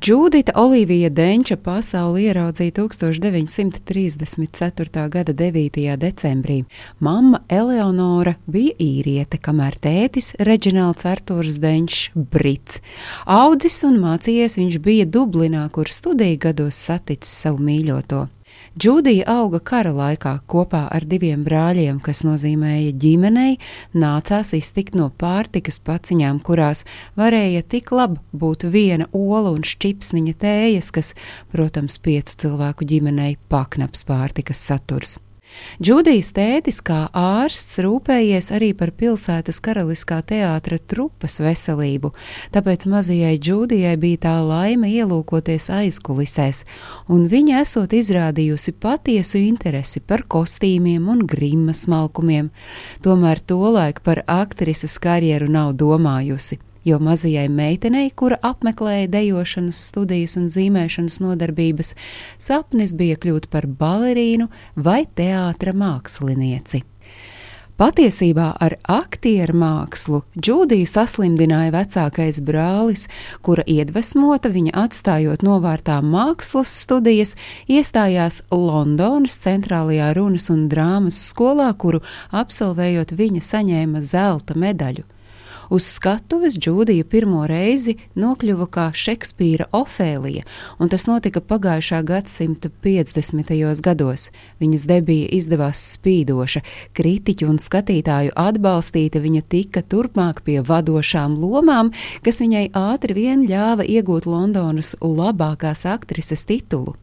[0.00, 5.08] Džudita Olivija Denča pasauli ieraudzīja 1934.
[5.08, 5.96] gada 9.
[5.96, 6.64] decembrī.
[6.98, 12.80] Mamma Eleonora bija īriete, kamēr tētis Reģināls Artūrs Denčs Brits.
[13.26, 18.28] Audzis un mācījies viņš bija Dublinā, kur studiju gados saticis savu mīļoto.
[18.78, 23.58] Džudija auga kara laikā kopā ar diviem brāļiem, kas nozīmēja ģimenei,
[23.94, 26.82] nācās iztikt no pārtikas paciņām, kurās
[27.18, 31.14] varēja tik labi būt viena ola un šķipsniņa tējas, kas,
[31.54, 35.20] protams, piecu cilvēku ģimenei paknaps pārtikas saturs.
[35.82, 42.12] Džudijas tētis, kā ārsts, rūpējies arī par pilsētas karaliskā teātra trupas veselību,
[42.54, 46.64] tāpēc mazajai Džudijai bija tā laime ielūkoties aizkulisēs,
[47.08, 52.52] un viņa esot izrādījusi patiesu interesi par kostīmiem un grimmas smalkumiem,
[53.02, 60.48] tomēr tolaik par aktrises karjeru nav domājusi jo mazajai meitenei, kura apmeklēja dejošanas studijas un
[60.52, 61.94] zīmēšanas nodarbības,
[62.38, 66.84] sapnis bija kļūt par balerīnu vai teātra mākslinieci.
[67.74, 73.08] Patiesībā ar aktieru mākslu Džudiju saslimdināja vecākais brālis,
[73.42, 77.34] kura iedvesmota viņa atstājot novārtā mākslas studijas,
[77.66, 85.02] iestājās Londonas centrālajā runas un drāmas skolā, kuru absolvējot viņa saņēma zelta medaļu.
[85.74, 90.44] Uz skatuves Džūdija pirmo reizi nokļuva kā Šekspīra Ofēlija,
[90.78, 93.50] un tas notika pagājušā gadsimta 50.
[93.82, 94.28] gados.
[94.62, 96.62] Viņas debija izdevās spīdoša,
[96.94, 101.90] kritiķu un skatītāju atbalstīta, viņa tika turpmāk pie vadošām lomām,
[102.22, 106.94] kas viņai ātri vien ļāva iegūt Londonas labākās aktrises titulu.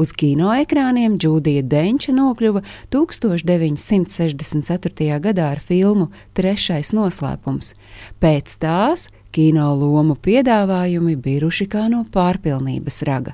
[0.00, 2.60] Uz kinoekrāniem Džūdija Denča nokļuva
[2.92, 5.20] 1964.
[5.22, 7.74] gadā ar filmu Trešais noslēpums.
[8.22, 9.00] Pēc tās
[9.32, 13.32] kino lomu piedāvājumi bijuši kā no pārpilnības raga.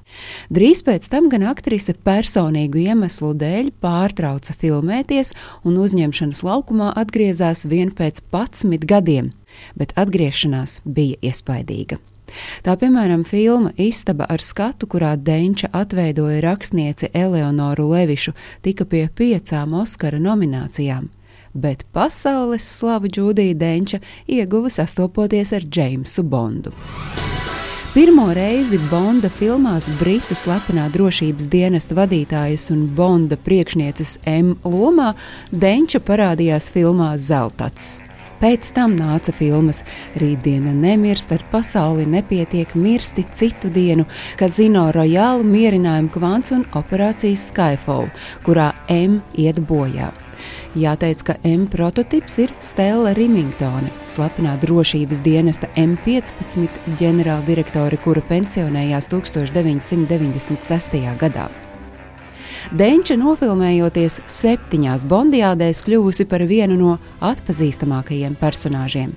[0.55, 5.35] Drīz pēc tam gan aktrise personīgu iemeslu dēļ pārtrauca filmēties
[5.67, 9.33] un uzņemšanas laukumā atgriezās vien pēc 11 gadiem,
[9.79, 11.99] bet atgriešanās bija iespaidīga.
[12.63, 19.75] Tā piemēram filma Istaba ar skatu, kurā Denča atveidoja rakstnieci Eleonoru Levišu, tika pie piecām
[19.79, 21.09] Oskara nominācijām.
[21.55, 26.73] Bet pasaules slavu Džudija Denča ieguva sastopoties ar Džeimsu Bondu.
[27.95, 35.15] Pirmo reizi Bonda filmās Britu slepenā drošības dienesta vadītājas un Bonda priekšnieces M lomā
[35.51, 37.97] Denča parādījās filmā Zeltats.
[38.39, 39.83] Pēc tam nāca filmas
[40.19, 44.07] Rītdiena nemirst, ar pasauli nepietiek mirsti citu dienu,
[44.39, 48.07] Kazino Royale, Mierinājumu kvants un operācijas Skyfall,
[48.47, 50.13] kurā M iet bojā.
[50.79, 56.69] Jāteic, ka M prototyps ir Stela Rimingtone, slepenā drošības dienesta M15
[57.01, 61.03] ģenerāldirektore, kura pensionējās 1996.
[61.19, 61.68] gadā.
[62.69, 69.15] Denča nofilmējoties septiņās bondiādēs, kļuvusi par vienu no atpazīstamākajiem personāžiem.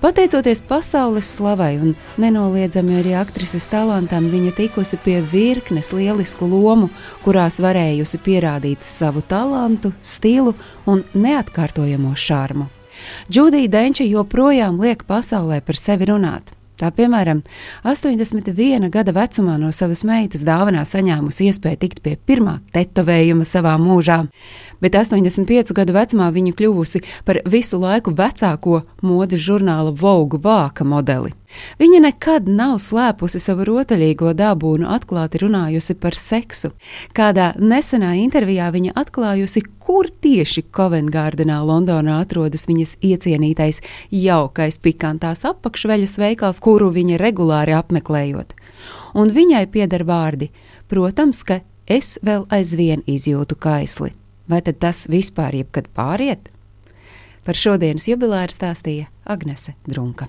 [0.00, 6.88] Pateicoties pasaules slavai un nenoliedzami arī aktrises talantam, viņa tikusi pie virknes lielisku lomu,
[7.26, 10.56] kurās varējusi pierādīt savu talantu, stilu
[10.88, 12.70] un neatkārtojamo šarmu.
[13.28, 16.56] Džudija Denča joprojām liek pasaulē par sevi runāt.
[16.80, 17.42] Tā piemēram,
[17.84, 24.22] 81 gada vecumā no savas meitas dāvanā saņēmusi iespēju tikt pie pirmā tetovējuma savā mūžā,
[24.82, 31.34] bet 85 gadu vecumā viņa kļuvusi par visu laiku vecāko modes žurnāla Vogue vāka modeli.
[31.80, 36.72] Viņa nekad nav slēpusi savu rotaļīgo dabu un atklāti runājusi par seksu.
[37.16, 46.18] Kādā nesenā intervijā viņa atklājusi, kur tieši Coventgārdenā, Londonā atrodas viņas iecienītais, jaukais, pikantās apakšveļas
[46.22, 48.56] veikals, kuru viņa regulāri apmeklējot.
[49.18, 50.50] Un viņai pieder vārdi:
[50.88, 54.12] Protams, ka es vēl aizvien izjūtu kaisli.
[54.48, 56.50] Vai tad tas vispār jebkad pāriet?
[57.42, 60.28] Par šodienas jubileāru stāstīja Agnese Drunka.